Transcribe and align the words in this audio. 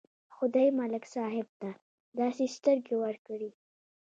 خدای 0.35 0.69
ملک 0.79 1.03
صاحب 1.13 1.47
ته 1.59 1.69
داسې 2.19 2.43
سترګې 2.55 2.95
ورکړې. 3.03 3.49